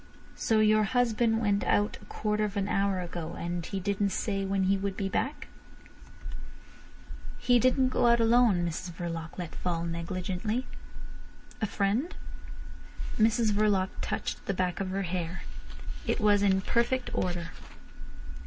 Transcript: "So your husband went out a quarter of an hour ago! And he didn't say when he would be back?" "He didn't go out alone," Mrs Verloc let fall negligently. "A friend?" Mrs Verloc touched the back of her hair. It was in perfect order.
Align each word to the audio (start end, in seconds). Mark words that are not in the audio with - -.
"So 0.35 0.61
your 0.61 0.81
husband 0.83 1.39
went 1.41 1.63
out 1.63 1.99
a 2.01 2.05
quarter 2.05 2.43
of 2.43 2.57
an 2.57 2.67
hour 2.67 3.01
ago! 3.01 3.35
And 3.37 3.63
he 3.63 3.79
didn't 3.79 4.09
say 4.09 4.43
when 4.43 4.63
he 4.63 4.75
would 4.75 4.97
be 4.97 5.07
back?" 5.09 5.47
"He 7.37 7.59
didn't 7.59 7.89
go 7.89 8.07
out 8.07 8.19
alone," 8.19 8.65
Mrs 8.67 8.93
Verloc 8.93 9.37
let 9.37 9.53
fall 9.53 9.83
negligently. 9.85 10.65
"A 11.61 11.67
friend?" 11.67 12.15
Mrs 13.19 13.51
Verloc 13.51 13.89
touched 14.01 14.43
the 14.47 14.55
back 14.55 14.79
of 14.79 14.89
her 14.89 15.03
hair. 15.03 15.43
It 16.07 16.19
was 16.19 16.41
in 16.41 16.61
perfect 16.61 17.11
order. 17.13 17.49